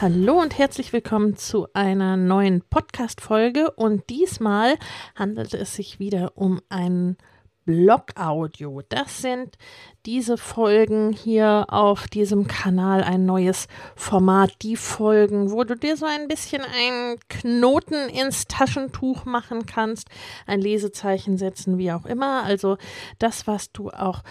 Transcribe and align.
Hallo 0.00 0.40
und 0.40 0.58
herzlich 0.58 0.92
willkommen 0.92 1.36
zu 1.36 1.68
einer 1.72 2.16
neuen 2.16 2.62
Podcast-Folge. 2.68 3.70
Und 3.70 4.10
diesmal 4.10 4.74
handelt 5.14 5.54
es 5.54 5.76
sich 5.76 6.00
wieder 6.00 6.32
um 6.34 6.60
ein 6.68 7.16
Blog-Audio. 7.64 8.82
Das 8.88 9.22
sind 9.22 9.56
diese 10.04 10.36
Folgen 10.36 11.12
hier 11.12 11.66
auf 11.68 12.08
diesem 12.08 12.48
Kanal, 12.48 13.04
ein 13.04 13.24
neues 13.24 13.68
Format, 13.94 14.50
die 14.62 14.76
Folgen, 14.76 15.52
wo 15.52 15.62
du 15.62 15.76
dir 15.76 15.96
so 15.96 16.06
ein 16.06 16.26
bisschen 16.26 16.62
einen 16.62 17.18
Knoten 17.28 18.08
ins 18.08 18.46
Taschentuch 18.46 19.24
machen 19.24 19.64
kannst, 19.64 20.08
ein 20.46 20.60
Lesezeichen 20.60 21.38
setzen, 21.38 21.78
wie 21.78 21.92
auch 21.92 22.04
immer. 22.04 22.42
Also 22.42 22.78
das, 23.20 23.46
was 23.46 23.70
du 23.70 23.90
auch 23.90 24.22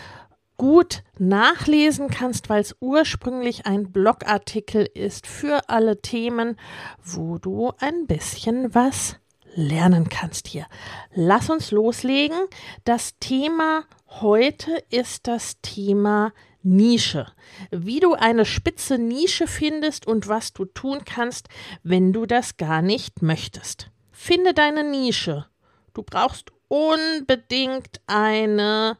gut 0.57 1.03
nachlesen 1.17 2.09
kannst, 2.09 2.49
weil 2.49 2.61
es 2.61 2.75
ursprünglich 2.79 3.65
ein 3.65 3.91
Blogartikel 3.91 4.89
ist 4.93 5.27
für 5.27 5.69
alle 5.69 6.01
Themen, 6.01 6.57
wo 7.03 7.37
du 7.37 7.73
ein 7.79 8.07
bisschen 8.07 8.73
was 8.73 9.17
lernen 9.55 10.09
kannst 10.09 10.47
hier. 10.47 10.65
Lass 11.13 11.49
uns 11.49 11.71
loslegen. 11.71 12.37
Das 12.85 13.17
Thema 13.19 13.83
heute 14.21 14.83
ist 14.89 15.27
das 15.27 15.59
Thema 15.61 16.33
Nische. 16.63 17.27
Wie 17.71 17.99
du 17.99 18.13
eine 18.13 18.45
spitze 18.45 18.97
Nische 18.97 19.47
findest 19.47 20.07
und 20.07 20.27
was 20.27 20.53
du 20.53 20.65
tun 20.65 21.03
kannst, 21.05 21.49
wenn 21.83 22.13
du 22.13 22.25
das 22.25 22.57
gar 22.57 22.81
nicht 22.81 23.21
möchtest. 23.21 23.89
Finde 24.11 24.53
deine 24.53 24.83
Nische. 24.83 25.45
Du 25.93 26.03
brauchst 26.03 26.51
unbedingt 26.69 28.01
eine 28.07 28.97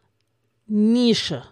Nische. 0.68 1.44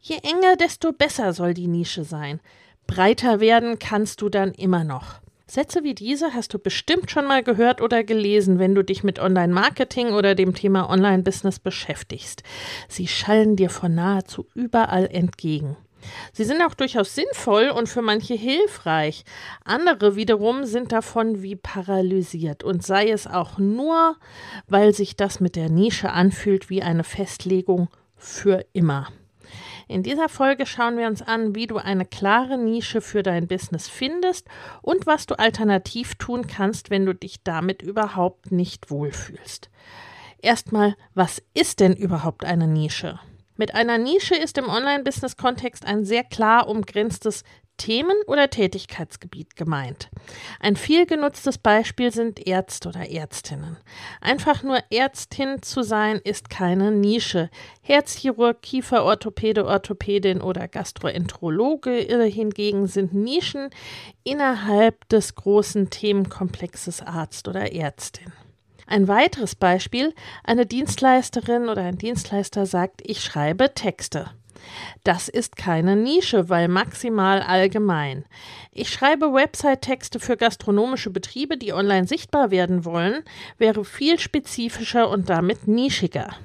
Je 0.00 0.18
enger, 0.22 0.56
desto 0.56 0.92
besser 0.92 1.32
soll 1.32 1.54
die 1.54 1.66
Nische 1.66 2.04
sein. 2.04 2.40
Breiter 2.86 3.40
werden 3.40 3.78
kannst 3.78 4.22
du 4.22 4.28
dann 4.28 4.52
immer 4.52 4.84
noch. 4.84 5.20
Sätze 5.46 5.82
wie 5.82 5.94
diese 5.94 6.32
hast 6.34 6.54
du 6.54 6.60
bestimmt 6.60 7.10
schon 7.10 7.26
mal 7.26 7.42
gehört 7.42 7.80
oder 7.80 8.04
gelesen, 8.04 8.60
wenn 8.60 8.76
du 8.76 8.84
dich 8.84 9.02
mit 9.02 9.18
Online-Marketing 9.18 10.12
oder 10.12 10.36
dem 10.36 10.54
Thema 10.54 10.88
Online-Business 10.88 11.58
beschäftigst. 11.58 12.44
Sie 12.88 13.08
schallen 13.08 13.56
dir 13.56 13.70
von 13.70 13.92
nahezu 13.92 14.46
überall 14.54 15.08
entgegen. 15.10 15.76
Sie 16.32 16.44
sind 16.44 16.62
auch 16.62 16.74
durchaus 16.74 17.16
sinnvoll 17.16 17.70
und 17.70 17.88
für 17.88 18.02
manche 18.02 18.34
hilfreich. 18.34 19.24
Andere 19.64 20.14
wiederum 20.14 20.64
sind 20.64 20.92
davon 20.92 21.42
wie 21.42 21.56
paralysiert 21.56 22.62
und 22.62 22.86
sei 22.86 23.10
es 23.10 23.26
auch 23.26 23.58
nur, 23.58 24.16
weil 24.68 24.94
sich 24.94 25.16
das 25.16 25.40
mit 25.40 25.56
der 25.56 25.68
Nische 25.68 26.12
anfühlt 26.12 26.70
wie 26.70 26.82
eine 26.82 27.04
Festlegung 27.04 27.88
für 28.20 28.64
immer. 28.72 29.08
In 29.88 30.04
dieser 30.04 30.28
Folge 30.28 30.66
schauen 30.66 30.96
wir 30.96 31.08
uns 31.08 31.20
an, 31.20 31.56
wie 31.56 31.66
du 31.66 31.76
eine 31.76 32.04
klare 32.04 32.56
Nische 32.56 33.00
für 33.00 33.24
dein 33.24 33.48
Business 33.48 33.88
findest 33.88 34.46
und 34.82 35.06
was 35.06 35.26
du 35.26 35.36
alternativ 35.36 36.14
tun 36.14 36.46
kannst, 36.46 36.90
wenn 36.90 37.06
du 37.06 37.12
dich 37.12 37.42
damit 37.42 37.82
überhaupt 37.82 38.52
nicht 38.52 38.92
wohlfühlst. 38.92 39.68
Erstmal, 40.38 40.94
was 41.14 41.42
ist 41.54 41.80
denn 41.80 41.94
überhaupt 41.94 42.44
eine 42.44 42.68
Nische? 42.68 43.18
Mit 43.56 43.74
einer 43.74 43.98
Nische 43.98 44.36
ist 44.36 44.56
im 44.58 44.68
Online-Business-Kontext 44.68 45.84
ein 45.84 46.04
sehr 46.04 46.22
klar 46.22 46.68
umgrenztes 46.68 47.42
Themen- 47.80 48.22
oder 48.26 48.50
Tätigkeitsgebiet 48.50 49.56
gemeint. 49.56 50.10
Ein 50.60 50.76
viel 50.76 51.06
genutztes 51.06 51.56
Beispiel 51.56 52.12
sind 52.12 52.46
Ärzte 52.46 52.90
oder 52.90 53.08
Ärztinnen. 53.08 53.78
Einfach 54.20 54.62
nur 54.62 54.80
Ärztin 54.90 55.62
zu 55.62 55.82
sein 55.82 56.20
ist 56.22 56.50
keine 56.50 56.90
Nische. 56.90 57.48
Herzchirurg, 57.80 58.60
Kieferorthopäde, 58.60 59.64
Orthopädin 59.64 60.42
oder 60.42 60.68
Gastroenterologe 60.68 61.92
hingegen 62.26 62.86
sind 62.86 63.14
Nischen 63.14 63.70
innerhalb 64.24 65.08
des 65.08 65.34
großen 65.34 65.88
Themenkomplexes 65.88 67.00
Arzt 67.00 67.48
oder 67.48 67.72
Ärztin. 67.72 68.30
Ein 68.86 69.08
weiteres 69.08 69.54
Beispiel, 69.54 70.12
eine 70.44 70.66
Dienstleisterin 70.66 71.70
oder 71.70 71.82
ein 71.82 71.96
Dienstleister 71.96 72.66
sagt, 72.66 73.00
ich 73.02 73.22
schreibe 73.22 73.72
Texte. 73.72 74.32
Das 75.04 75.28
ist 75.28 75.56
keine 75.56 75.96
Nische, 75.96 76.48
weil 76.48 76.68
maximal 76.68 77.42
allgemein. 77.42 78.24
Ich 78.72 78.90
schreibe 78.90 79.32
Website-Texte 79.32 80.20
für 80.20 80.36
gastronomische 80.36 81.10
Betriebe, 81.10 81.56
die 81.56 81.72
online 81.72 82.06
sichtbar 82.06 82.50
werden 82.50 82.84
wollen, 82.84 83.22
wäre 83.58 83.84
viel 83.84 84.18
spezifischer 84.18 85.08
und 85.08 85.28
damit 85.28 85.66
nischiger. 85.68 86.36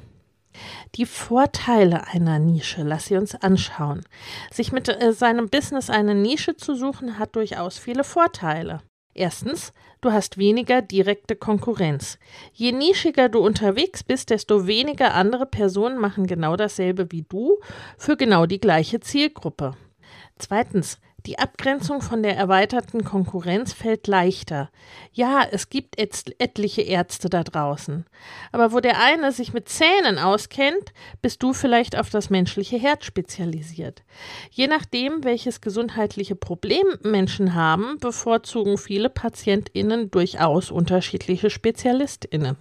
Die 0.96 1.06
Vorteile 1.06 2.08
einer 2.08 2.40
Nische, 2.40 2.84
lass 2.84 3.08
sie 3.08 3.18
uns 3.18 3.36
anschauen. 3.36 4.04
Sich 4.52 4.72
mit 4.72 4.88
äh, 4.88 5.12
seinem 5.12 5.50
Business 5.50 5.90
eine 5.90 6.16
Nische 6.16 6.56
zu 6.56 6.76
suchen, 6.76 7.20
hat 7.20 7.36
durchaus 7.36 7.78
viele 7.78 8.04
Vorteile. 8.04 8.82
Erstens, 9.18 9.72
du 10.02 10.12
hast 10.12 10.38
weniger 10.38 10.82
direkte 10.82 11.38
Konkurrenz. 11.38 12.20
Je 12.52 12.74
nischiger 12.74 13.30
du 13.30 13.40
unterwegs 13.40 14.04
bist, 14.04 14.30
desto 14.30 14.68
weniger 14.68 15.14
andere 15.14 15.46
Personen 15.46 15.98
machen 15.98 16.28
genau 16.28 16.58
dasselbe 16.58 17.10
wie 17.14 17.22
du 17.22 17.58
für 17.98 18.18
genau 18.18 18.46
die 18.46 18.60
gleiche 18.60 19.00
Zielgruppe. 19.00 19.72
Zweitens, 20.38 21.00
die 21.26 21.40
Abgrenzung 21.40 22.02
von 22.02 22.22
der 22.22 22.38
erweiterten 22.38 23.04
Konkurrenz 23.04 23.74
fällt 23.74 24.06
leichter. 24.06 24.70
Ja, 25.12 25.44
es 25.50 25.70
gibt 25.70 26.00
et 26.00 26.24
etliche 26.38 26.84
Ärzte 26.84 27.30
da 27.30 27.44
draußen. 27.44 28.06
Aber 28.52 28.72
wo 28.74 28.80
der 28.80 29.02
eine 29.02 29.32
sich 29.32 29.52
mit 29.52 29.68
Zähnen 29.68 30.20
auskennt, 30.20 30.94
bist 31.22 31.42
du 31.42 31.54
vielleicht 31.54 31.98
auf 31.98 32.12
das 32.12 32.30
menschliche 32.30 32.78
Herz 32.78 33.06
spezialisiert. 33.06 34.04
Je 34.52 34.68
nachdem, 34.68 35.24
welches 35.24 35.62
gesundheitliche 35.62 36.36
Problem 36.36 36.86
Menschen 37.02 37.56
haben, 37.56 37.98
bevorzugen 38.00 38.78
viele 38.78 39.10
PatientInnen 39.10 40.12
durchaus 40.12 40.70
unterschiedliche 40.70 41.50
SpezialistInnen. 41.50 42.58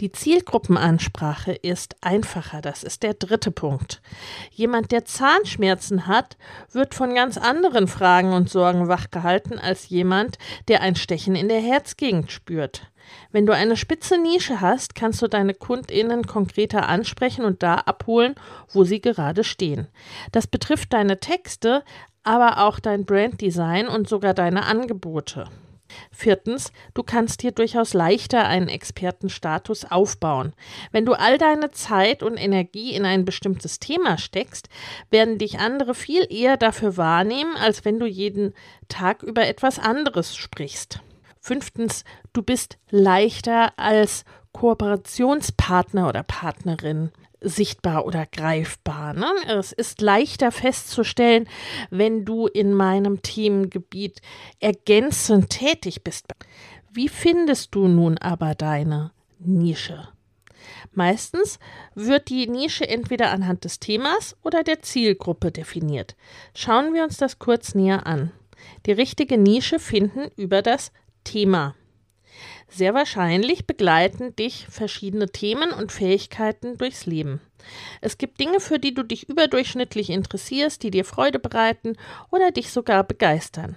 Die 0.00 0.12
Zielgruppenansprache 0.12 1.50
ist 1.52 1.96
einfacher, 2.02 2.60
das 2.60 2.84
ist 2.84 3.02
der 3.02 3.14
dritte 3.14 3.50
Punkt. 3.50 4.00
Jemand, 4.52 4.92
der 4.92 5.04
Zahnschmerzen 5.04 6.06
hat, 6.06 6.36
wird 6.70 6.94
von 6.94 7.16
ganz 7.16 7.36
anderen 7.36 7.88
Fragen 7.88 8.32
und 8.32 8.48
Sorgen 8.48 8.86
wachgehalten 8.86 9.58
als 9.58 9.88
jemand, 9.88 10.38
der 10.68 10.82
ein 10.82 10.94
Stechen 10.94 11.34
in 11.34 11.48
der 11.48 11.60
Herzgegend 11.60 12.30
spürt. 12.30 12.92
Wenn 13.32 13.44
du 13.44 13.52
eine 13.52 13.76
spitze 13.76 14.22
Nische 14.22 14.60
hast, 14.60 14.94
kannst 14.94 15.20
du 15.20 15.26
deine 15.26 15.54
KundInnen 15.54 16.28
konkreter 16.28 16.88
ansprechen 16.88 17.44
und 17.44 17.64
da 17.64 17.74
abholen, 17.74 18.36
wo 18.72 18.84
sie 18.84 19.00
gerade 19.00 19.42
stehen. 19.42 19.88
Das 20.30 20.46
betrifft 20.46 20.92
deine 20.92 21.18
Texte, 21.18 21.82
aber 22.22 22.64
auch 22.64 22.78
dein 22.78 23.04
Branddesign 23.04 23.88
und 23.88 24.08
sogar 24.08 24.32
deine 24.32 24.64
Angebote. 24.64 25.48
Viertens, 26.10 26.72
du 26.94 27.02
kannst 27.02 27.42
dir 27.42 27.52
durchaus 27.52 27.94
leichter 27.94 28.46
einen 28.46 28.68
Expertenstatus 28.68 29.84
aufbauen. 29.84 30.52
Wenn 30.92 31.06
du 31.06 31.14
all 31.14 31.38
deine 31.38 31.70
Zeit 31.70 32.22
und 32.22 32.36
Energie 32.36 32.94
in 32.94 33.04
ein 33.04 33.24
bestimmtes 33.24 33.78
Thema 33.78 34.18
steckst, 34.18 34.68
werden 35.10 35.38
dich 35.38 35.58
andere 35.58 35.94
viel 35.94 36.26
eher 36.30 36.56
dafür 36.56 36.96
wahrnehmen, 36.96 37.56
als 37.56 37.84
wenn 37.84 37.98
du 37.98 38.06
jeden 38.06 38.54
Tag 38.88 39.22
über 39.22 39.46
etwas 39.46 39.78
anderes 39.78 40.36
sprichst. 40.36 41.00
Fünftens, 41.40 42.04
du 42.32 42.42
bist 42.42 42.78
leichter 42.90 43.72
als 43.78 44.24
Kooperationspartner 44.52 46.08
oder 46.08 46.22
Partnerin 46.22 47.10
sichtbar 47.40 48.04
oder 48.04 48.26
greifbar. 48.26 49.14
Ne? 49.14 49.30
Es 49.46 49.72
ist 49.72 50.00
leichter 50.00 50.52
festzustellen, 50.52 51.48
wenn 51.90 52.24
du 52.24 52.46
in 52.46 52.74
meinem 52.74 53.22
Themengebiet 53.22 54.20
ergänzend 54.60 55.50
tätig 55.50 56.02
bist. 56.02 56.26
Wie 56.92 57.08
findest 57.08 57.74
du 57.74 57.86
nun 57.86 58.18
aber 58.18 58.54
deine 58.54 59.12
Nische? 59.38 60.08
Meistens 60.92 61.58
wird 61.94 62.28
die 62.28 62.48
Nische 62.48 62.88
entweder 62.88 63.30
anhand 63.30 63.64
des 63.64 63.78
Themas 63.78 64.36
oder 64.42 64.64
der 64.64 64.82
Zielgruppe 64.82 65.52
definiert. 65.52 66.16
Schauen 66.54 66.94
wir 66.94 67.04
uns 67.04 67.16
das 67.16 67.38
kurz 67.38 67.74
näher 67.74 68.06
an. 68.06 68.32
Die 68.86 68.92
richtige 68.92 69.38
Nische 69.38 69.78
finden 69.78 70.30
über 70.36 70.62
das 70.62 70.92
Thema. 71.24 71.74
Sehr 72.68 72.94
wahrscheinlich 72.94 73.66
begleiten 73.66 74.36
dich 74.36 74.66
verschiedene 74.68 75.28
Themen 75.28 75.70
und 75.70 75.90
Fähigkeiten 75.90 76.76
durchs 76.76 77.06
Leben. 77.06 77.40
Es 78.00 78.18
gibt 78.18 78.40
Dinge, 78.40 78.60
für 78.60 78.78
die 78.78 78.94
du 78.94 79.02
dich 79.02 79.28
überdurchschnittlich 79.28 80.10
interessierst, 80.10 80.82
die 80.82 80.90
dir 80.90 81.04
Freude 81.04 81.38
bereiten 81.38 81.96
oder 82.30 82.50
dich 82.50 82.70
sogar 82.70 83.04
begeistern. 83.04 83.76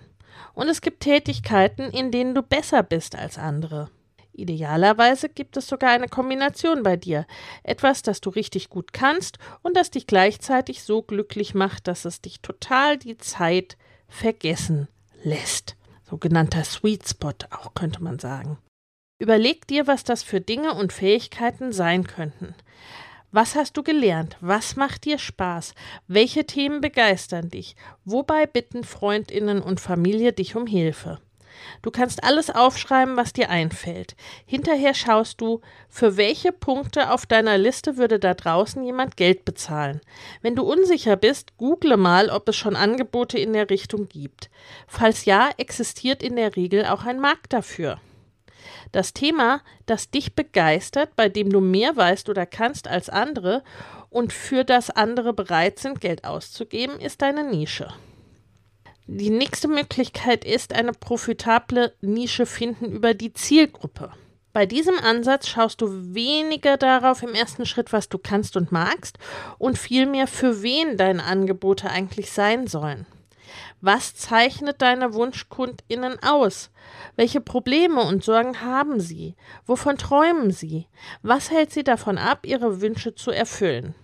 Und 0.53 0.67
es 0.67 0.81
gibt 0.81 1.03
Tätigkeiten, 1.03 1.89
in 1.89 2.11
denen 2.11 2.35
du 2.35 2.41
besser 2.41 2.83
bist 2.83 3.15
als 3.15 3.37
andere. 3.37 3.89
Idealerweise 4.33 5.29
gibt 5.29 5.57
es 5.57 5.67
sogar 5.67 5.91
eine 5.91 6.07
Kombination 6.07 6.83
bei 6.83 6.95
dir. 6.95 7.25
Etwas, 7.63 8.01
das 8.01 8.21
du 8.21 8.29
richtig 8.29 8.69
gut 8.69 8.93
kannst 8.93 9.39
und 9.61 9.75
das 9.75 9.91
dich 9.91 10.07
gleichzeitig 10.07 10.83
so 10.83 11.01
glücklich 11.01 11.53
macht, 11.53 11.87
dass 11.87 12.05
es 12.05 12.21
dich 12.21 12.41
total 12.41 12.97
die 12.97 13.17
Zeit 13.17 13.77
vergessen 14.07 14.87
lässt. 15.23 15.75
Sogenannter 16.09 16.63
Sweet 16.63 17.07
Spot 17.07 17.33
auch 17.51 17.73
könnte 17.73 18.03
man 18.03 18.19
sagen. 18.19 18.57
Überleg 19.21 19.67
dir, 19.67 19.85
was 19.85 20.03
das 20.03 20.23
für 20.23 20.41
Dinge 20.41 20.73
und 20.73 20.91
Fähigkeiten 20.91 21.71
sein 21.73 22.07
könnten. 22.07 22.55
Was 23.31 23.53
hast 23.53 23.77
du 23.77 23.83
gelernt? 23.83 24.35
Was 24.41 24.75
macht 24.77 25.05
dir 25.05 25.19
Spaß? 25.19 25.75
Welche 26.07 26.47
Themen 26.47 26.81
begeistern 26.81 27.49
dich? 27.49 27.75
Wobei 28.03 28.47
bitten 28.47 28.83
Freundinnen 28.83 29.61
und 29.61 29.79
Familie 29.79 30.33
dich 30.33 30.55
um 30.55 30.65
Hilfe? 30.65 31.19
Du 31.83 31.91
kannst 31.91 32.23
alles 32.23 32.49
aufschreiben, 32.49 33.15
was 33.15 33.31
dir 33.31 33.51
einfällt. 33.51 34.15
Hinterher 34.47 34.95
schaust 34.95 35.39
du, 35.39 35.61
für 35.87 36.17
welche 36.17 36.51
Punkte 36.51 37.11
auf 37.11 37.27
deiner 37.27 37.59
Liste 37.59 37.97
würde 37.97 38.17
da 38.17 38.33
draußen 38.33 38.83
jemand 38.83 39.17
Geld 39.17 39.45
bezahlen. 39.45 40.01
Wenn 40.41 40.55
du 40.55 40.63
unsicher 40.63 41.15
bist, 41.15 41.55
google 41.57 41.95
mal, 41.95 42.31
ob 42.31 42.49
es 42.49 42.55
schon 42.55 42.75
Angebote 42.75 43.37
in 43.37 43.53
der 43.53 43.69
Richtung 43.69 44.09
gibt. 44.09 44.49
Falls 44.87 45.25
ja, 45.25 45.51
existiert 45.57 46.23
in 46.23 46.37
der 46.37 46.55
Regel 46.55 46.87
auch 46.87 47.05
ein 47.05 47.19
Markt 47.19 47.53
dafür. 47.53 48.01
Das 48.91 49.13
Thema, 49.13 49.61
das 49.85 50.09
dich 50.09 50.35
begeistert, 50.35 51.15
bei 51.15 51.29
dem 51.29 51.49
du 51.49 51.61
mehr 51.61 51.95
weißt 51.95 52.27
oder 52.29 52.45
kannst 52.45 52.87
als 52.87 53.09
andere 53.09 53.63
und 54.09 54.33
für 54.33 54.65
das 54.65 54.89
andere 54.89 55.33
bereit 55.33 55.79
sind, 55.79 56.01
Geld 56.01 56.25
auszugeben, 56.25 56.99
ist 56.99 57.21
deine 57.21 57.43
Nische. 57.43 57.87
Die 59.07 59.29
nächste 59.29 59.67
Möglichkeit 59.67 60.45
ist 60.45 60.73
eine 60.73 60.91
profitable 60.91 61.93
Nische 62.01 62.45
finden 62.45 62.85
über 62.91 63.13
die 63.13 63.33
Zielgruppe. 63.33 64.11
Bei 64.53 64.65
diesem 64.65 64.95
Ansatz 64.99 65.47
schaust 65.47 65.81
du 65.81 66.13
weniger 66.13 66.75
darauf 66.75 67.23
im 67.23 67.33
ersten 67.33 67.65
Schritt, 67.65 67.93
was 67.93 68.09
du 68.09 68.17
kannst 68.17 68.57
und 68.57 68.71
magst, 68.71 69.17
und 69.57 69.77
vielmehr, 69.77 70.27
für 70.27 70.61
wen 70.61 70.97
deine 70.97 71.23
Angebote 71.23 71.89
eigentlich 71.89 72.31
sein 72.31 72.67
sollen. 72.67 73.05
Was 73.81 74.15
zeichnet 74.15 74.81
deine 74.81 75.13
Wunschkundinnen 75.15 76.21
aus? 76.21 76.69
Welche 77.15 77.41
Probleme 77.41 78.01
und 78.01 78.23
Sorgen 78.23 78.61
haben 78.61 78.99
sie? 78.99 79.35
Wovon 79.65 79.97
träumen 79.97 80.51
sie? 80.51 80.87
Was 81.23 81.49
hält 81.49 81.71
sie 81.71 81.83
davon 81.83 82.19
ab, 82.19 82.45
ihre 82.45 82.81
Wünsche 82.81 83.15
zu 83.15 83.31
erfüllen? 83.31 83.95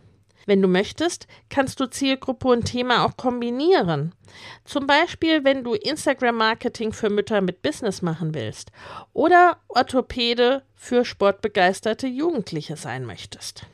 Wenn 0.47 0.62
du 0.62 0.68
möchtest, 0.68 1.27
kannst 1.50 1.79
du 1.79 1.88
Zielgruppe 1.88 2.47
und 2.47 2.63
Thema 2.63 3.06
auch 3.06 3.18
kombinieren. 3.18 4.15
Zum 4.63 4.88
Beispiel, 4.88 5.44
wenn 5.44 5.63
du 5.63 5.74
Instagram-Marketing 5.74 6.94
für 6.94 7.09
Mütter 7.09 7.41
mit 7.41 7.62
Business 7.62 8.01
machen 8.01 8.33
willst 8.33 8.71
oder 9.12 9.57
Orthopäde 9.68 10.63
für 10.74 11.03
sportbegeisterte 11.03 12.07
Jugendliche 12.07 12.77
sein 12.77 13.06
möchtest. 13.06 13.68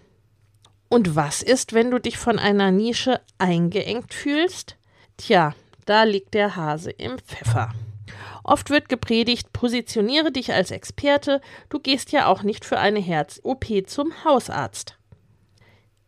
Und 0.89 1.15
was 1.15 1.43
ist, 1.43 1.73
wenn 1.73 1.91
du 1.91 1.99
dich 1.99 2.17
von 2.17 2.39
einer 2.39 2.71
Nische 2.71 3.21
eingeengt 3.37 4.13
fühlst? 4.13 4.77
Tja, 5.17 5.53
da 5.85 6.03
liegt 6.03 6.33
der 6.33 6.55
Hase 6.55 6.91
im 6.91 7.17
Pfeffer. 7.19 7.71
Oft 8.43 8.69
wird 8.69 8.89
gepredigt, 8.89 9.53
positioniere 9.53 10.31
dich 10.31 10.53
als 10.53 10.71
Experte, 10.71 11.39
du 11.69 11.79
gehst 11.79 12.11
ja 12.11 12.27
auch 12.27 12.43
nicht 12.43 12.65
für 12.65 12.77
eine 12.77 12.99
Herz-OP 12.99 13.65
zum 13.87 14.25
Hausarzt. 14.25 14.97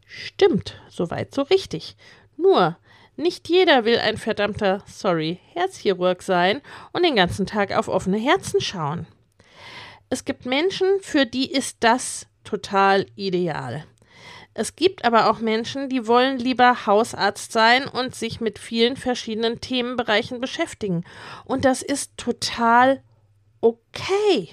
Stimmt, 0.05 0.79
soweit 0.89 1.33
so 1.33 1.43
richtig. 1.43 1.95
Nur, 2.35 2.77
nicht 3.15 3.47
jeder 3.47 3.85
will 3.85 3.97
ein 3.97 4.17
verdammter, 4.17 4.83
sorry, 4.85 5.39
Herzchirurg 5.53 6.21
sein 6.21 6.61
und 6.91 7.03
den 7.03 7.15
ganzen 7.15 7.45
Tag 7.45 7.75
auf 7.75 7.87
offene 7.87 8.17
Herzen 8.17 8.59
schauen. 8.59 9.07
Es 10.09 10.25
gibt 10.25 10.45
Menschen, 10.45 10.87
für 11.01 11.25
die 11.25 11.51
ist 11.51 11.77
das 11.79 12.27
total 12.43 13.05
ideal. 13.15 13.85
Es 14.57 14.77
gibt 14.77 15.03
aber 15.03 15.29
auch 15.29 15.39
Menschen, 15.39 15.89
die 15.89 16.07
wollen 16.07 16.39
lieber 16.39 16.85
Hausarzt 16.85 17.51
sein 17.51 17.89
und 17.89 18.15
sich 18.15 18.39
mit 18.39 18.57
vielen 18.57 18.95
verschiedenen 18.95 19.59
Themenbereichen 19.59 20.39
beschäftigen. 20.39 21.03
Und 21.43 21.65
das 21.65 21.81
ist 21.81 22.15
total 22.15 23.01
okay. 23.59 24.49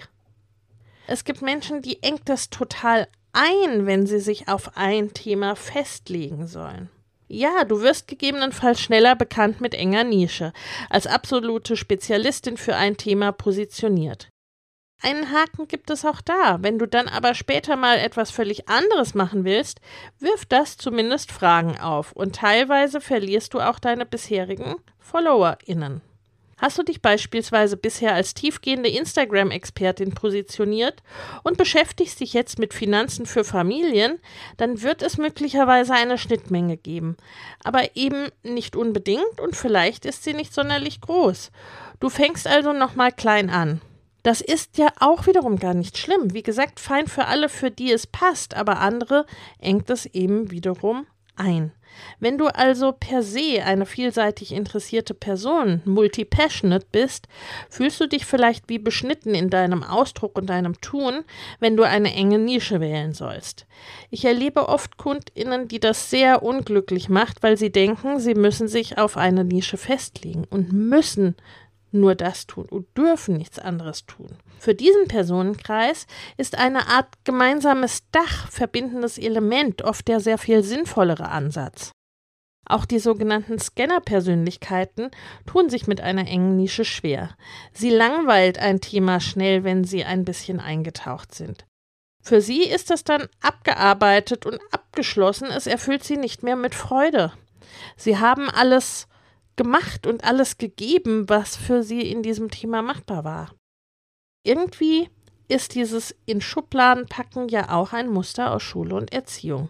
Es 1.06 1.22
gibt 1.24 1.40
Menschen, 1.40 1.82
die 1.82 2.02
engt 2.02 2.28
das 2.28 2.50
total 2.50 3.06
ein, 3.32 3.86
wenn 3.86 4.04
sie 4.04 4.18
sich 4.18 4.48
auf 4.48 4.76
ein 4.76 5.14
Thema 5.14 5.54
festlegen 5.54 6.48
sollen. 6.48 6.90
Ja, 7.28 7.62
du 7.64 7.80
wirst 7.80 8.08
gegebenenfalls 8.08 8.80
schneller 8.80 9.14
bekannt 9.14 9.60
mit 9.60 9.72
enger 9.72 10.02
Nische, 10.02 10.52
als 10.90 11.06
absolute 11.06 11.76
Spezialistin 11.76 12.56
für 12.56 12.74
ein 12.74 12.96
Thema 12.96 13.30
positioniert. 13.30 14.31
Einen 15.04 15.32
Haken 15.32 15.66
gibt 15.66 15.90
es 15.90 16.04
auch 16.04 16.20
da. 16.20 16.58
Wenn 16.60 16.78
du 16.78 16.86
dann 16.86 17.08
aber 17.08 17.34
später 17.34 17.74
mal 17.74 17.98
etwas 17.98 18.30
völlig 18.30 18.68
anderes 18.68 19.14
machen 19.14 19.44
willst, 19.44 19.80
wirft 20.20 20.52
das 20.52 20.76
zumindest 20.76 21.32
Fragen 21.32 21.76
auf 21.80 22.12
und 22.12 22.36
teilweise 22.36 23.00
verlierst 23.00 23.52
du 23.52 23.60
auch 23.60 23.80
deine 23.80 24.06
bisherigen 24.06 24.76
FollowerInnen. 25.00 26.02
Hast 26.56 26.78
du 26.78 26.84
dich 26.84 27.02
beispielsweise 27.02 27.76
bisher 27.76 28.14
als 28.14 28.34
tiefgehende 28.34 28.88
Instagram-Expertin 28.88 30.14
positioniert 30.14 31.02
und 31.42 31.58
beschäftigst 31.58 32.20
dich 32.20 32.34
jetzt 32.34 32.60
mit 32.60 32.72
Finanzen 32.72 33.26
für 33.26 33.42
Familien, 33.42 34.20
dann 34.58 34.82
wird 34.82 35.02
es 35.02 35.18
möglicherweise 35.18 35.94
eine 35.94 36.18
Schnittmenge 36.18 36.76
geben. 36.76 37.16
Aber 37.64 37.96
eben 37.96 38.28
nicht 38.44 38.76
unbedingt 38.76 39.40
und 39.40 39.56
vielleicht 39.56 40.06
ist 40.06 40.22
sie 40.22 40.34
nicht 40.34 40.54
sonderlich 40.54 41.00
groß. 41.00 41.50
Du 41.98 42.08
fängst 42.08 42.46
also 42.46 42.72
nochmal 42.72 43.10
klein 43.10 43.50
an. 43.50 43.80
Das 44.22 44.40
ist 44.40 44.78
ja 44.78 44.88
auch 45.00 45.26
wiederum 45.26 45.58
gar 45.58 45.74
nicht 45.74 45.98
schlimm. 45.98 46.32
Wie 46.32 46.42
gesagt, 46.42 46.78
fein 46.78 47.08
für 47.08 47.26
alle, 47.26 47.48
für 47.48 47.70
die 47.70 47.92
es 47.92 48.06
passt, 48.06 48.54
aber 48.54 48.78
andere 48.78 49.26
engt 49.58 49.90
es 49.90 50.06
eben 50.06 50.50
wiederum 50.50 51.06
ein. 51.36 51.72
Wenn 52.20 52.38
du 52.38 52.46
also 52.46 52.92
per 52.92 53.22
se 53.22 53.62
eine 53.64 53.86
vielseitig 53.86 54.52
interessierte 54.52 55.14
Person, 55.14 55.82
multipassionate 55.84 56.86
bist, 56.90 57.28
fühlst 57.68 58.00
du 58.00 58.08
dich 58.08 58.24
vielleicht 58.24 58.68
wie 58.68 58.78
beschnitten 58.78 59.34
in 59.34 59.50
deinem 59.50 59.82
Ausdruck 59.82 60.38
und 60.38 60.46
deinem 60.46 60.80
Tun, 60.80 61.24
wenn 61.60 61.76
du 61.76 61.82
eine 61.82 62.14
enge 62.14 62.38
Nische 62.38 62.80
wählen 62.80 63.12
sollst. 63.12 63.66
Ich 64.10 64.24
erlebe 64.24 64.68
oft 64.68 64.96
Kundinnen, 64.96 65.68
die 65.68 65.80
das 65.80 66.10
sehr 66.10 66.42
unglücklich 66.42 67.08
macht, 67.08 67.42
weil 67.42 67.56
sie 67.56 67.70
denken, 67.70 68.20
sie 68.20 68.34
müssen 68.34 68.68
sich 68.68 68.98
auf 68.98 69.16
eine 69.16 69.44
Nische 69.44 69.76
festlegen 69.76 70.44
und 70.48 70.72
müssen 70.72 71.36
nur 71.92 72.14
das 72.14 72.46
tun 72.46 72.66
und 72.66 72.86
dürfen 72.96 73.36
nichts 73.36 73.58
anderes 73.58 74.06
tun. 74.06 74.38
Für 74.58 74.74
diesen 74.74 75.08
Personenkreis 75.08 76.06
ist 76.36 76.58
eine 76.58 76.88
Art 76.88 77.08
gemeinsames 77.24 78.04
Dach 78.10 78.50
verbindendes 78.50 79.18
Element 79.18 79.82
oft 79.82 80.08
der 80.08 80.20
sehr 80.20 80.38
viel 80.38 80.62
sinnvollere 80.62 81.28
Ansatz. 81.28 81.92
Auch 82.64 82.84
die 82.84 83.00
sogenannten 83.00 83.58
Scanner-Persönlichkeiten 83.58 85.10
tun 85.46 85.68
sich 85.68 85.86
mit 85.86 86.00
einer 86.00 86.26
engen 86.28 86.56
Nische 86.56 86.84
schwer. 86.84 87.36
Sie 87.72 87.90
langweilt 87.90 88.58
ein 88.58 88.80
Thema 88.80 89.20
schnell, 89.20 89.64
wenn 89.64 89.84
sie 89.84 90.04
ein 90.04 90.24
bisschen 90.24 90.60
eingetaucht 90.60 91.34
sind. 91.34 91.66
Für 92.22 92.40
sie 92.40 92.62
ist 92.62 92.90
das 92.90 93.02
dann 93.02 93.28
abgearbeitet 93.40 94.46
und 94.46 94.60
abgeschlossen, 94.70 95.48
es 95.48 95.66
erfüllt 95.66 96.04
sie 96.04 96.16
nicht 96.16 96.44
mehr 96.44 96.54
mit 96.54 96.74
Freude. 96.74 97.32
Sie 97.96 98.18
haben 98.18 98.48
alles 98.48 99.08
gemacht 99.56 100.06
und 100.06 100.24
alles 100.24 100.58
gegeben, 100.58 101.28
was 101.28 101.56
für 101.56 101.82
sie 101.82 102.10
in 102.10 102.22
diesem 102.22 102.50
Thema 102.50 102.82
machbar 102.82 103.24
war. 103.24 103.54
Irgendwie 104.44 105.08
ist 105.48 105.74
dieses 105.74 106.14
in 106.26 106.40
Schubladen 106.40 107.06
packen 107.06 107.48
ja 107.48 107.70
auch 107.70 107.92
ein 107.92 108.08
Muster 108.08 108.52
aus 108.52 108.62
Schule 108.62 108.94
und 108.94 109.12
Erziehung. 109.12 109.68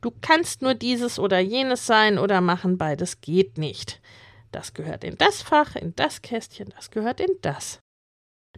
Du 0.00 0.12
kannst 0.20 0.62
nur 0.62 0.74
dieses 0.74 1.18
oder 1.18 1.38
jenes 1.38 1.86
sein 1.86 2.18
oder 2.18 2.40
machen, 2.40 2.78
beides 2.78 3.20
geht 3.20 3.58
nicht. 3.58 4.00
Das 4.52 4.74
gehört 4.74 5.04
in 5.04 5.18
das 5.18 5.42
Fach, 5.42 5.74
in 5.74 5.94
das 5.96 6.22
Kästchen, 6.22 6.72
das 6.76 6.90
gehört 6.90 7.20
in 7.20 7.36
das. 7.42 7.80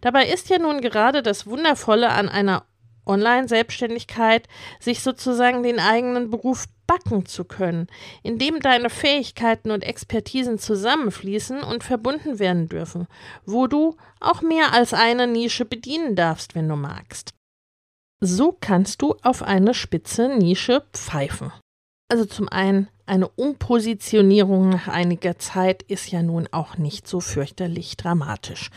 Dabei 0.01 0.27
ist 0.27 0.49
ja 0.49 0.59
nun 0.59 0.81
gerade 0.81 1.23
das 1.23 1.47
Wundervolle 1.47 2.09
an 2.09 2.29
einer 2.29 2.65
Online-Selbstständigkeit, 3.05 4.47
sich 4.79 5.01
sozusagen 5.01 5.63
den 5.63 5.79
eigenen 5.79 6.29
Beruf 6.29 6.65
backen 6.91 7.25
zu 7.25 7.45
können, 7.45 7.87
indem 8.21 8.59
deine 8.59 8.89
Fähigkeiten 8.89 9.71
und 9.71 9.81
Expertisen 9.81 10.59
zusammenfließen 10.59 11.63
und 11.63 11.85
verbunden 11.85 12.37
werden 12.37 12.67
dürfen, 12.67 13.07
wo 13.45 13.67
du 13.67 13.95
auch 14.19 14.41
mehr 14.41 14.73
als 14.73 14.93
eine 14.93 15.25
Nische 15.25 15.63
bedienen 15.63 16.17
darfst, 16.17 16.53
wenn 16.53 16.67
du 16.67 16.75
magst. 16.75 17.33
So 18.19 18.51
kannst 18.59 19.01
du 19.01 19.15
auf 19.23 19.41
eine 19.41 19.73
spitze 19.73 20.35
Nische 20.37 20.83
pfeifen. 20.91 21.53
Also 22.09 22.25
zum 22.25 22.49
einen, 22.49 22.89
eine 23.05 23.29
Umpositionierung 23.29 24.67
nach 24.67 24.89
einiger 24.89 25.39
Zeit 25.39 25.83
ist 25.83 26.11
ja 26.11 26.21
nun 26.21 26.49
auch 26.51 26.77
nicht 26.77 27.07
so 27.07 27.21
fürchterlich 27.21 27.95
dramatisch. 27.95 28.69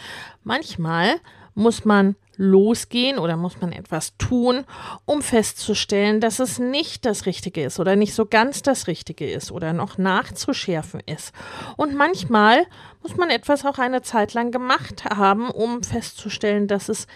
Manchmal 0.45 1.17
muss 1.55 1.85
man 1.85 2.15
losgehen 2.37 3.19
oder 3.19 3.37
muss 3.37 3.61
man 3.61 3.73
etwas 3.73 4.17
tun, 4.17 4.65
um 5.05 5.23
festzustellen, 5.23 6.21
dass 6.21 6.39
es 6.39 6.59
nicht 6.59 7.05
das 7.05 7.27
Richtige 7.27 7.65
ist 7.65 7.81
oder 7.81 7.97
nicht 7.97 8.15
so 8.15 8.27
ganz 8.27 8.63
das 8.63 8.87
Richtige 8.87 9.31
ist 9.31 9.51
oder 9.51 9.73
noch 9.73 9.99
nachzuschärfen 9.99 11.01
ist. 11.07 11.33
Und 11.77 11.95
manchmal 11.95 12.67
muss 13.03 13.17
man 13.17 13.31
etwas 13.31 13.65
auch 13.65 13.79
eine 13.79 14.03
Zeit 14.03 14.35
lang 14.35 14.51
gemacht 14.51 15.05
haben, 15.05 15.51
um 15.51 15.83
festzustellen, 15.83 16.69
dass 16.69 16.89
es 16.89 17.07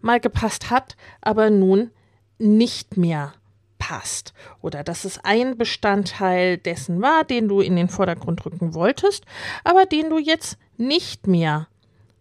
mal 0.00 0.20
gepasst 0.20 0.70
hat, 0.70 0.96
aber 1.20 1.50
nun 1.50 1.90
nicht 2.38 2.96
mehr 2.96 3.34
passt 3.78 4.34
oder 4.60 4.84
dass 4.84 5.04
es 5.04 5.18
ein 5.24 5.56
Bestandteil 5.56 6.58
dessen 6.58 7.00
war, 7.00 7.24
den 7.24 7.48
du 7.48 7.60
in 7.60 7.76
den 7.76 7.88
Vordergrund 7.88 8.44
rücken 8.44 8.74
wolltest, 8.74 9.24
aber 9.64 9.86
den 9.86 10.10
du 10.10 10.18
jetzt 10.18 10.58
nicht 10.76 11.26
mehr 11.26 11.68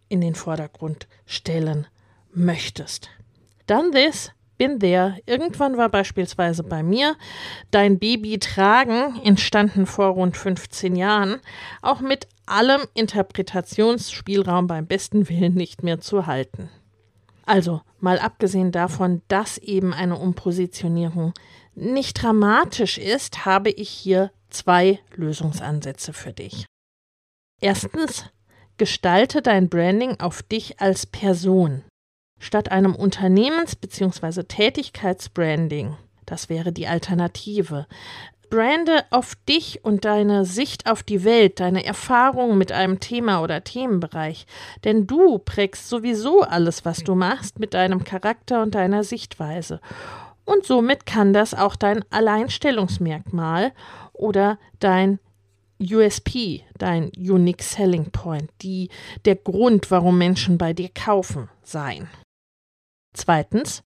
in 0.09 0.21
den 0.21 0.35
Vordergrund 0.35 1.07
stellen 1.25 1.87
möchtest. 2.37 3.09
Done 3.65 3.91
this, 3.91 4.31
bin 4.57 4.79
there. 4.79 5.17
Irgendwann 5.25 5.77
war 5.77 5.89
beispielsweise 5.89 6.63
bei 6.63 6.83
mir 6.83 7.15
dein 7.71 7.99
Baby 7.99 8.39
tragen, 8.39 9.19
entstanden 9.23 9.85
vor 9.85 10.09
rund 10.09 10.37
15 10.37 10.95
Jahren, 10.95 11.41
auch 11.81 11.99
mit 11.99 12.27
allem 12.45 12.81
Interpretationsspielraum 12.93 14.67
beim 14.67 14.87
besten 14.87 15.27
Willen 15.29 15.53
nicht 15.53 15.83
mehr 15.83 15.99
zu 15.99 16.25
halten. 16.27 16.69
Also, 17.45 17.81
mal 17.99 18.19
abgesehen 18.19 18.71
davon, 18.71 19.21
dass 19.27 19.57
eben 19.57 19.93
eine 19.93 20.17
Umpositionierung 20.17 21.33
nicht 21.75 22.21
dramatisch 22.21 22.97
ist, 22.97 23.45
habe 23.45 23.69
ich 23.69 23.89
hier 23.89 24.31
zwei 24.49 24.99
Lösungsansätze 25.15 26.13
für 26.13 26.33
dich. 26.33 26.65
Erstens, 27.61 28.25
Gestalte 28.77 29.41
dein 29.41 29.69
Branding 29.69 30.19
auf 30.19 30.43
dich 30.43 30.79
als 30.79 31.07
Person. 31.07 31.83
Statt 32.39 32.71
einem 32.71 32.95
Unternehmens- 32.95 33.75
bzw. 33.75 34.43
Tätigkeitsbranding, 34.43 35.95
das 36.25 36.49
wäre 36.49 36.71
die 36.71 36.87
Alternative, 36.87 37.87
brande 38.49 39.03
auf 39.09 39.35
dich 39.47 39.83
und 39.83 40.05
deine 40.05 40.45
Sicht 40.45 40.89
auf 40.89 41.03
die 41.03 41.23
Welt, 41.23 41.59
deine 41.59 41.85
Erfahrungen 41.85 42.57
mit 42.57 42.71
einem 42.71 42.99
Thema 42.99 43.41
oder 43.41 43.63
Themenbereich. 43.63 44.45
Denn 44.83 45.07
du 45.07 45.39
prägst 45.39 45.89
sowieso 45.89 46.41
alles, 46.41 46.85
was 46.85 46.99
du 47.03 47.15
machst, 47.15 47.59
mit 47.59 47.73
deinem 47.73 48.03
Charakter 48.03 48.61
und 48.61 48.75
deiner 48.75 49.03
Sichtweise. 49.03 49.79
Und 50.45 50.65
somit 50.65 51.05
kann 51.05 51.33
das 51.33 51.53
auch 51.53 51.75
dein 51.75 52.05
Alleinstellungsmerkmal 52.09 53.73
oder 54.13 54.57
dein 54.79 55.19
USP, 55.79 56.63
dein 56.77 57.11
Unique 57.17 57.61
Selling 57.61 58.11
Point, 58.11 58.49
die, 58.61 58.89
der 59.25 59.35
Grund, 59.35 59.91
warum 59.91 60.17
Menschen 60.17 60.57
bei 60.57 60.73
dir 60.73 60.89
kaufen, 60.89 61.49
sein. 61.63 62.07
Zweitens, 63.17 63.83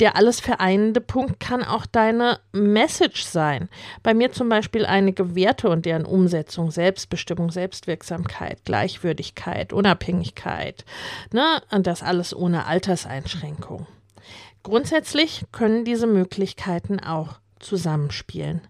der 0.00 0.16
alles 0.16 0.40
vereinende 0.40 1.00
Punkt 1.00 1.40
kann 1.40 1.62
auch 1.62 1.86
deine 1.86 2.40
Message 2.52 3.22
sein. 3.22 3.68
Bei 4.02 4.12
mir 4.12 4.30
zum 4.30 4.48
Beispiel 4.48 4.84
einige 4.84 5.34
Werte 5.34 5.70
und 5.70 5.86
deren 5.86 6.04
Umsetzung, 6.04 6.70
Selbstbestimmung, 6.70 7.50
Selbstwirksamkeit, 7.50 8.64
Gleichwürdigkeit, 8.64 9.72
Unabhängigkeit. 9.72 10.84
Ne? 11.32 11.62
Und 11.70 11.86
das 11.86 12.02
alles 12.02 12.36
ohne 12.36 12.66
Alterseinschränkung. 12.66 13.86
Grundsätzlich 14.62 15.44
können 15.52 15.84
diese 15.84 16.06
Möglichkeiten 16.06 17.00
auch 17.00 17.38
zusammenspielen. 17.60 18.62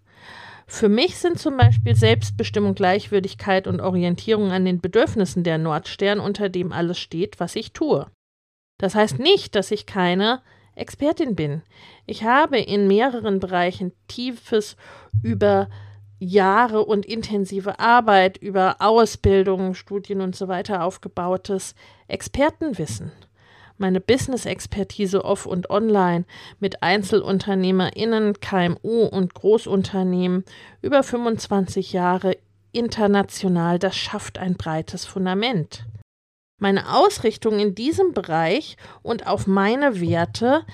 Für 0.66 0.88
mich 0.88 1.16
sind 1.16 1.38
zum 1.38 1.56
Beispiel 1.56 1.94
Selbstbestimmung, 1.94 2.74
Gleichwürdigkeit 2.74 3.66
und 3.66 3.80
Orientierung 3.80 4.50
an 4.50 4.64
den 4.64 4.80
Bedürfnissen 4.80 5.42
der 5.42 5.58
Nordstern, 5.58 6.20
unter 6.20 6.48
dem 6.48 6.72
alles 6.72 6.98
steht, 6.98 7.40
was 7.40 7.56
ich 7.56 7.72
tue. 7.72 8.06
Das 8.84 8.94
heißt 8.94 9.18
nicht, 9.18 9.54
dass 9.54 9.70
ich 9.70 9.86
keine 9.86 10.42
Expertin 10.74 11.34
bin. 11.34 11.62
Ich 12.04 12.24
habe 12.24 12.58
in 12.58 12.86
mehreren 12.86 13.40
Bereichen 13.40 13.92
tiefes 14.08 14.76
über 15.22 15.70
Jahre 16.18 16.84
und 16.84 17.06
intensive 17.06 17.78
Arbeit, 17.78 18.36
über 18.36 18.76
Ausbildung, 18.80 19.72
Studien 19.72 20.20
und 20.20 20.36
so 20.36 20.48
weiter 20.48 20.84
aufgebautes 20.84 21.74
Expertenwissen 22.08 23.10
meine 23.78 24.00
Business-Expertise 24.00 25.24
off 25.24 25.46
und 25.46 25.70
online 25.70 26.26
mit 26.60 26.82
EinzelunternehmerInnen, 26.82 28.38
KMU 28.38 29.06
und 29.06 29.32
Großunternehmen 29.34 30.44
über 30.82 31.02
25 31.02 31.94
Jahre 31.94 32.36
international, 32.70 33.78
das 33.78 33.96
schafft 33.96 34.38
ein 34.38 34.54
breites 34.54 35.06
Fundament. 35.06 35.86
Meine 36.58 36.94
Ausrichtung 36.94 37.58
in 37.58 37.74
diesem 37.74 38.12
Bereich 38.12 38.76
und 39.02 39.26
auf 39.26 39.46
meine 39.46 40.00
Werte 40.00 40.64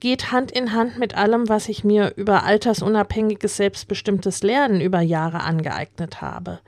geht 0.00 0.32
Hand 0.32 0.50
in 0.50 0.72
Hand 0.72 0.98
mit 0.98 1.16
allem, 1.16 1.48
was 1.48 1.68
ich 1.68 1.84
mir 1.84 2.12
über 2.16 2.44
altersunabhängiges, 2.44 3.56
selbstbestimmtes 3.56 4.42
Lernen 4.42 4.80
über 4.80 5.00
Jahre 5.00 5.40
angeeignet 5.40 6.20
habe. 6.20 6.60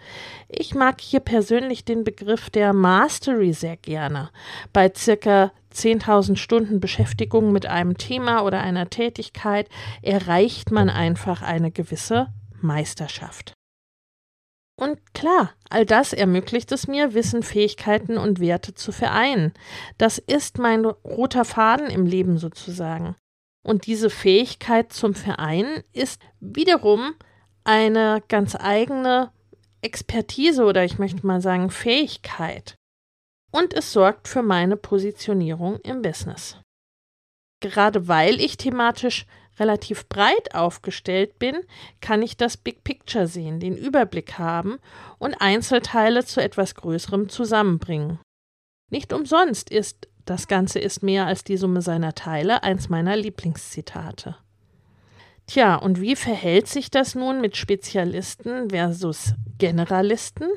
Ich 0.48 0.74
mag 0.74 1.00
hier 1.00 1.20
persönlich 1.20 1.84
den 1.84 2.04
Begriff 2.04 2.50
der 2.50 2.72
Mastery 2.72 3.52
sehr 3.52 3.76
gerne. 3.76 4.30
Bei 4.72 4.90
circa 4.94 5.52
10.000 5.74 6.36
Stunden 6.36 6.80
Beschäftigung 6.80 7.52
mit 7.52 7.66
einem 7.66 7.98
Thema 7.98 8.42
oder 8.42 8.60
einer 8.60 8.88
Tätigkeit 8.88 9.68
erreicht 10.02 10.70
man 10.70 10.88
einfach 10.88 11.42
eine 11.42 11.70
gewisse 11.70 12.28
Meisterschaft. 12.60 13.57
Und 14.78 15.12
klar, 15.12 15.50
all 15.70 15.84
das 15.84 16.12
ermöglicht 16.12 16.70
es 16.70 16.86
mir, 16.86 17.12
Wissen, 17.12 17.42
Fähigkeiten 17.42 18.16
und 18.16 18.38
Werte 18.38 18.74
zu 18.74 18.92
vereinen. 18.92 19.52
Das 19.98 20.18
ist 20.18 20.58
mein 20.58 20.84
roter 20.84 21.44
Faden 21.44 21.88
im 21.88 22.06
Leben 22.06 22.38
sozusagen. 22.38 23.16
Und 23.64 23.86
diese 23.86 24.08
Fähigkeit 24.08 24.92
zum 24.92 25.14
Vereinen 25.14 25.82
ist 25.92 26.22
wiederum 26.38 27.14
eine 27.64 28.22
ganz 28.28 28.54
eigene 28.54 29.32
Expertise 29.82 30.64
oder 30.64 30.84
ich 30.84 31.00
möchte 31.00 31.26
mal 31.26 31.40
sagen 31.40 31.70
Fähigkeit. 31.70 32.76
Und 33.50 33.74
es 33.74 33.92
sorgt 33.92 34.28
für 34.28 34.42
meine 34.42 34.76
Positionierung 34.76 35.80
im 35.80 36.02
Business. 36.02 36.56
Gerade 37.60 38.06
weil 38.06 38.40
ich 38.40 38.58
thematisch 38.58 39.26
relativ 39.60 40.08
breit 40.08 40.54
aufgestellt 40.54 41.38
bin, 41.38 41.56
kann 42.00 42.22
ich 42.22 42.36
das 42.36 42.56
Big 42.56 42.84
Picture 42.84 43.26
sehen, 43.26 43.60
den 43.60 43.76
Überblick 43.76 44.38
haben 44.38 44.78
und 45.18 45.40
Einzelteile 45.40 46.24
zu 46.24 46.42
etwas 46.42 46.74
Größerem 46.74 47.28
zusammenbringen. 47.28 48.18
Nicht 48.90 49.12
umsonst 49.12 49.70
ist 49.70 50.08
das 50.24 50.46
Ganze 50.46 50.78
ist 50.78 51.02
mehr 51.02 51.26
als 51.26 51.42
die 51.42 51.56
Summe 51.56 51.80
seiner 51.80 52.14
Teile 52.14 52.62
eins 52.62 52.90
meiner 52.90 53.16
Lieblingszitate. 53.16 54.36
Tja, 55.46 55.76
und 55.76 56.02
wie 56.02 56.16
verhält 56.16 56.68
sich 56.68 56.90
das 56.90 57.14
nun 57.14 57.40
mit 57.40 57.56
Spezialisten 57.56 58.68
versus 58.68 59.32
Generalisten? 59.56 60.48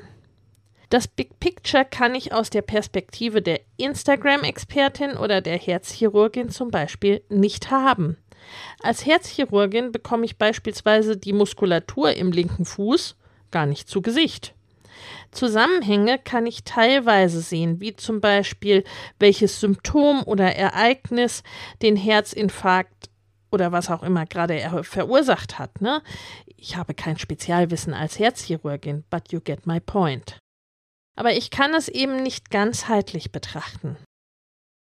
Das 0.89 1.07
Big 1.07 1.39
Picture 1.39 1.85
kann 1.85 2.15
ich 2.15 2.33
aus 2.33 2.49
der 2.49 2.63
Perspektive 2.63 3.41
der 3.41 3.61
Instagram-Expertin 3.77 5.15
oder 5.15 5.39
der 5.39 5.57
Herzchirurgin 5.57 6.49
zum 6.49 6.69
Beispiel 6.69 7.23
nicht 7.29 7.71
haben. 7.71 8.17
Als 8.81 9.05
Herzchirurgin 9.05 9.91
bekomme 9.91 10.25
ich 10.25 10.37
beispielsweise 10.37 11.17
die 11.17 11.33
Muskulatur 11.33 12.13
im 12.13 12.31
linken 12.31 12.65
Fuß 12.65 13.15
gar 13.51 13.65
nicht 13.65 13.87
zu 13.87 14.01
Gesicht. 14.01 14.53
Zusammenhänge 15.31 16.19
kann 16.19 16.45
ich 16.45 16.63
teilweise 16.63 17.41
sehen, 17.41 17.79
wie 17.79 17.95
zum 17.95 18.21
Beispiel 18.21 18.83
welches 19.19 19.59
Symptom 19.59 20.23
oder 20.23 20.55
Ereignis 20.55 21.43
den 21.81 21.95
Herzinfarkt 21.95 23.09
oder 23.51 23.71
was 23.71 23.89
auch 23.89 24.03
immer 24.03 24.25
gerade 24.25 24.83
verursacht 24.83 25.59
hat. 25.59 25.81
Ne? 25.81 26.01
Ich 26.57 26.75
habe 26.75 26.93
kein 26.93 27.17
Spezialwissen 27.17 27.93
als 27.93 28.19
Herzchirurgin, 28.19 29.03
but 29.09 29.31
you 29.31 29.39
get 29.39 29.65
my 29.65 29.79
point. 29.79 30.37
Aber 31.17 31.33
ich 31.33 31.49
kann 31.49 31.73
es 31.73 31.87
eben 31.87 32.23
nicht 32.23 32.51
ganzheitlich 32.51 33.31
betrachten. 33.31 33.97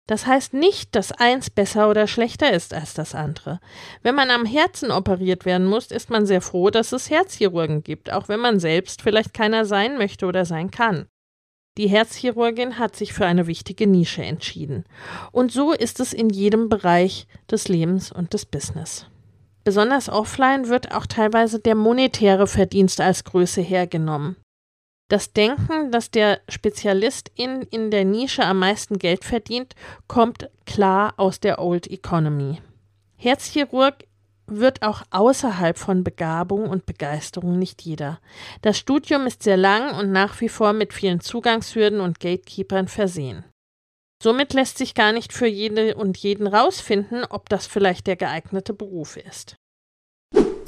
Das 0.10 0.26
heißt 0.26 0.56
nicht, 0.56 0.96
dass 0.96 1.12
eins 1.12 1.52
besser 1.52 1.88
oder 1.88 2.08
schlechter 2.08 2.52
ist 2.52 2.74
als 2.74 2.96
das 2.96 3.14
andere. 3.14 3.60
Wenn 4.02 4.16
man 4.16 4.32
am 4.32 4.44
Herzen 4.44 4.90
operiert 4.90 5.46
werden 5.46 5.68
muss, 5.68 5.92
ist 5.92 6.10
man 6.10 6.26
sehr 6.26 6.42
froh, 6.42 6.72
dass 6.72 6.92
es 6.94 7.12
Herzchirurgen 7.12 7.84
gibt, 7.84 8.12
auch 8.12 8.28
wenn 8.28 8.40
man 8.40 8.60
selbst 8.60 9.04
vielleicht 9.04 9.36
keiner 9.36 9.66
sein 9.66 10.00
möchte 10.00 10.26
oder 10.26 10.46
sein 10.46 10.72
kann. 10.72 11.06
Die 11.78 11.88
Herzchirurgin 11.88 12.80
hat 12.80 12.96
sich 12.96 13.14
für 13.14 13.28
eine 13.28 13.46
wichtige 13.46 13.86
Nische 13.86 14.24
entschieden. 14.24 14.84
Und 15.32 15.52
so 15.52 15.74
ist 15.74 16.00
es 16.00 16.12
in 16.12 16.32
jedem 16.32 16.70
Bereich 16.70 17.28
des 17.52 17.68
Lebens 17.68 18.12
und 18.12 18.34
des 18.34 18.48
Business. 18.48 19.06
Besonders 19.64 20.10
offline 20.10 20.70
wird 20.70 20.92
auch 20.92 21.06
teilweise 21.06 21.60
der 21.60 21.76
monetäre 21.76 22.48
Verdienst 22.48 23.00
als 23.00 23.26
Größe 23.26 23.62
hergenommen. 23.62 24.38
Das 25.10 25.34
Denken, 25.34 25.92
dass 25.92 26.12
der 26.12 26.40
Spezialist 26.48 27.32
in, 27.36 27.64
in 27.64 27.90
der 27.90 28.06
Nische 28.06 28.46
am 28.46 28.60
meisten 28.60 29.00
Geld 29.00 29.26
verdient, 29.26 29.74
kommt 30.08 30.50
klar 30.66 31.16
aus 31.18 31.40
der 31.40 31.60
Old 31.60 31.90
Economy. 31.90 32.62
Herzchirurg 33.18 34.06
wird 34.46 34.84
auch 34.84 35.02
außerhalb 35.10 35.78
von 35.78 36.04
Begabung 36.04 36.70
und 36.70 36.86
Begeisterung 36.86 37.58
nicht 37.58 37.82
jeder. 37.82 38.20
Das 38.62 38.78
Studium 38.78 39.26
ist 39.26 39.42
sehr 39.42 39.58
lang 39.58 39.98
und 40.00 40.12
nach 40.12 40.40
wie 40.42 40.50
vor 40.50 40.74
mit 40.74 40.94
vielen 40.94 41.22
Zugangshürden 41.22 42.02
und 42.02 42.20
Gatekeepern 42.20 42.88
versehen. 42.88 43.44
Somit 44.22 44.54
lässt 44.54 44.78
sich 44.78 44.94
gar 44.94 45.12
nicht 45.12 45.34
für 45.34 45.48
jede 45.48 45.96
und 45.96 46.18
jeden 46.18 46.46
rausfinden, 46.46 47.24
ob 47.26 47.50
das 47.50 47.66
vielleicht 47.66 48.06
der 48.06 48.16
geeignete 48.16 48.74
Beruf 48.74 49.18
ist. 49.18 49.56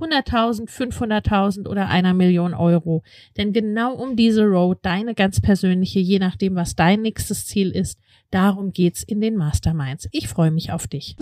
100.000, 0.00 0.68
500.000 0.68 1.68
oder 1.68 1.88
einer 1.88 2.14
Million 2.14 2.54
Euro. 2.54 3.02
Denn 3.36 3.52
genau 3.52 3.94
um 3.94 4.16
diese 4.16 4.44
Road, 4.44 4.78
deine 4.82 5.14
ganz 5.14 5.40
persönliche, 5.40 5.98
je 5.98 6.18
nachdem, 6.18 6.54
was 6.54 6.76
dein 6.76 7.02
nächstes 7.02 7.46
Ziel 7.46 7.70
ist, 7.70 7.98
darum 8.30 8.72
geht's 8.72 9.02
in 9.02 9.20
den 9.20 9.36
Masterminds. 9.36 10.08
Ich 10.12 10.28
freue 10.28 10.50
mich 10.50 10.72
auf 10.72 10.86
dich. 10.86 11.16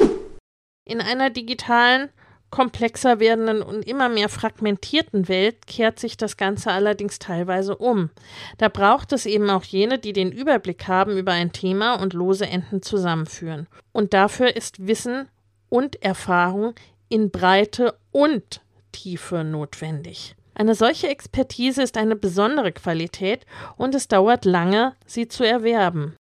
In 0.84 1.00
einer 1.00 1.30
digitalen, 1.30 2.10
komplexer 2.50 3.18
werdenden 3.18 3.62
und 3.62 3.86
immer 3.86 4.08
mehr 4.08 4.28
fragmentierten 4.28 5.28
Welt 5.28 5.66
kehrt 5.66 5.98
sich 5.98 6.16
das 6.16 6.36
Ganze 6.36 6.70
allerdings 6.70 7.18
teilweise 7.18 7.76
um. 7.76 8.10
Da 8.58 8.68
braucht 8.68 9.12
es 9.12 9.26
eben 9.26 9.50
auch 9.50 9.64
jene, 9.64 9.98
die 9.98 10.12
den 10.12 10.32
Überblick 10.32 10.86
haben 10.86 11.18
über 11.18 11.32
ein 11.32 11.52
Thema 11.52 11.94
und 11.94 12.12
lose 12.12 12.46
Enden 12.46 12.82
zusammenführen. 12.82 13.66
Und 13.92 14.14
dafür 14.14 14.54
ist 14.54 14.86
Wissen 14.86 15.28
und 15.68 16.02
Erfahrung 16.02 16.74
in 17.08 17.30
Breite 17.30 17.98
und 18.12 18.60
Tiefe 18.96 19.44
notwendig. 19.44 20.36
Eine 20.54 20.74
solche 20.74 21.08
Expertise 21.08 21.82
ist 21.82 21.98
eine 21.98 22.16
besondere 22.16 22.72
Qualität 22.72 23.44
und 23.76 23.94
es 23.94 24.08
dauert 24.08 24.46
lange, 24.46 24.94
sie 25.04 25.28
zu 25.28 25.46
erwerben. 25.46 26.16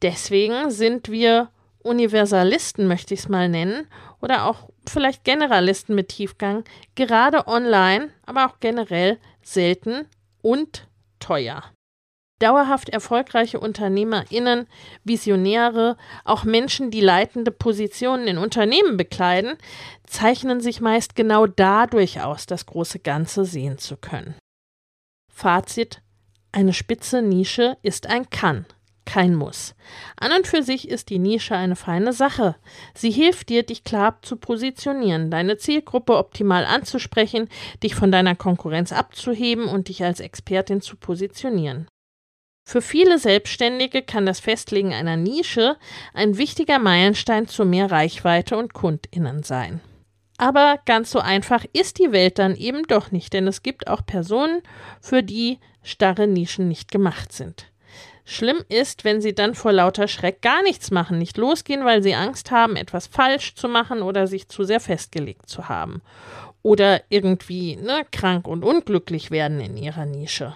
Deswegen 0.00 0.70
sind 0.70 1.10
wir 1.10 1.50
Universalisten, 1.82 2.86
möchte 2.86 3.12
ich 3.12 3.20
es 3.20 3.28
mal 3.28 3.50
nennen, 3.50 3.86
oder 4.22 4.46
auch 4.46 4.70
vielleicht 4.88 5.24
Generalisten 5.24 5.94
mit 5.94 6.08
Tiefgang, 6.08 6.64
gerade 6.94 7.46
online, 7.46 8.08
aber 8.24 8.46
auch 8.46 8.60
generell 8.60 9.18
selten 9.42 10.06
und 10.40 10.88
teuer. 11.20 11.73
Dauerhaft 12.40 12.88
erfolgreiche 12.88 13.60
UnternehmerInnen, 13.60 14.66
Visionäre, 15.04 15.96
auch 16.24 16.44
Menschen, 16.44 16.90
die 16.90 17.00
leitende 17.00 17.52
Positionen 17.52 18.26
in 18.26 18.38
Unternehmen 18.38 18.96
bekleiden, 18.96 19.56
zeichnen 20.04 20.60
sich 20.60 20.80
meist 20.80 21.14
genau 21.14 21.46
dadurch 21.46 22.22
aus, 22.22 22.46
das 22.46 22.66
große 22.66 22.98
Ganze 22.98 23.44
sehen 23.44 23.78
zu 23.78 23.96
können. 23.96 24.34
Fazit: 25.32 26.02
Eine 26.50 26.72
spitze 26.72 27.22
Nische 27.22 27.76
ist 27.82 28.08
ein 28.08 28.28
Kann, 28.30 28.66
kein 29.04 29.36
Muss. 29.36 29.76
An 30.16 30.32
und 30.32 30.48
für 30.48 30.64
sich 30.64 30.88
ist 30.88 31.10
die 31.10 31.20
Nische 31.20 31.54
eine 31.54 31.76
feine 31.76 32.12
Sache. 32.12 32.56
Sie 32.94 33.12
hilft 33.12 33.48
dir, 33.48 33.62
dich 33.62 33.84
klar 33.84 34.18
zu 34.22 34.36
positionieren, 34.36 35.30
deine 35.30 35.56
Zielgruppe 35.56 36.16
optimal 36.16 36.64
anzusprechen, 36.64 37.48
dich 37.82 37.94
von 37.94 38.10
deiner 38.10 38.34
Konkurrenz 38.34 38.92
abzuheben 38.92 39.66
und 39.66 39.88
dich 39.88 40.02
als 40.02 40.18
Expertin 40.18 40.80
zu 40.80 40.96
positionieren. 40.96 41.86
Für 42.66 42.80
viele 42.80 43.18
Selbstständige 43.18 44.02
kann 44.02 44.24
das 44.24 44.40
Festlegen 44.40 44.94
einer 44.94 45.16
Nische 45.16 45.76
ein 46.14 46.38
wichtiger 46.38 46.78
Meilenstein 46.78 47.46
zu 47.46 47.66
mehr 47.66 47.90
Reichweite 47.90 48.56
und 48.56 48.72
Kundinnen 48.72 49.42
sein. 49.42 49.80
Aber 50.38 50.80
ganz 50.86 51.10
so 51.10 51.20
einfach 51.20 51.64
ist 51.74 51.98
die 51.98 52.10
Welt 52.10 52.38
dann 52.38 52.56
eben 52.56 52.82
doch 52.84 53.12
nicht, 53.12 53.34
denn 53.34 53.46
es 53.46 53.62
gibt 53.62 53.86
auch 53.86 54.04
Personen, 54.04 54.62
für 55.00 55.22
die 55.22 55.58
starre 55.82 56.26
Nischen 56.26 56.66
nicht 56.66 56.90
gemacht 56.90 57.32
sind. 57.32 57.66
Schlimm 58.24 58.64
ist, 58.70 59.04
wenn 59.04 59.20
sie 59.20 59.34
dann 59.34 59.54
vor 59.54 59.72
lauter 59.72 60.08
Schreck 60.08 60.40
gar 60.40 60.62
nichts 60.62 60.90
machen, 60.90 61.18
nicht 61.18 61.36
losgehen, 61.36 61.84
weil 61.84 62.02
sie 62.02 62.14
Angst 62.14 62.50
haben, 62.50 62.74
etwas 62.74 63.06
falsch 63.06 63.54
zu 63.54 63.68
machen 63.68 64.00
oder 64.00 64.26
sich 64.26 64.48
zu 64.48 64.64
sehr 64.64 64.80
festgelegt 64.80 65.48
zu 65.48 65.68
haben. 65.68 66.00
Oder 66.62 67.02
irgendwie 67.10 67.76
ne, 67.76 68.06
krank 68.10 68.48
und 68.48 68.64
unglücklich 68.64 69.30
werden 69.30 69.60
in 69.60 69.76
ihrer 69.76 70.06
Nische. 70.06 70.54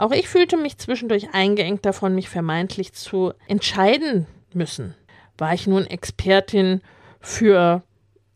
Auch 0.00 0.10
ich 0.12 0.28
fühlte 0.30 0.56
mich 0.56 0.78
zwischendurch 0.78 1.34
eingeengt 1.34 1.84
davon, 1.84 2.14
mich 2.14 2.30
vermeintlich 2.30 2.94
zu 2.94 3.34
entscheiden 3.46 4.26
müssen. 4.54 4.94
War 5.36 5.52
ich 5.52 5.66
nun 5.66 5.86
Expertin 5.86 6.80
für 7.20 7.82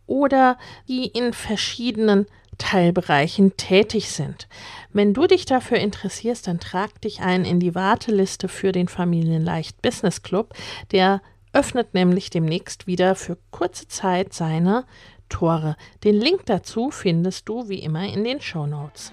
oder 0.07 0.59
die 0.89 1.07
in 1.07 1.33
verschiedenen 1.33 2.27
Teilbereichen 2.59 3.57
tätig 3.57 4.11
sind. 4.11 4.49
Wenn 4.93 5.13
du 5.13 5.27
dich 5.27 5.45
dafür 5.45 5.79
interessierst, 5.79 6.47
dann 6.47 6.61
trag 6.61 7.01
dich 7.01 7.21
ein 7.21 7.45
in 7.45 7.59
die 7.59 7.75
Warteliste 7.75 8.49
für 8.49 8.73
den 8.73 8.89
Familienleicht 8.89 9.83
Business 9.83 10.23
Club, 10.23 10.55
der 10.93 11.21
öffnet 11.53 11.95
nämlich 11.95 12.31
demnächst 12.31 12.87
wieder 12.87 13.15
für 13.15 13.39
kurze 13.51 13.89
Zeit 13.89 14.33
seine 14.33 14.85
Tore. 15.29 15.77
Den 16.03 16.21
Link 16.21 16.47
dazu 16.47 16.91
findest 16.91 17.49
du 17.49 17.69
wie 17.69 17.79
immer 17.79 18.07
in 18.07 18.25
den 18.25 18.41
Show 18.41 18.67
Notes. 18.67 19.13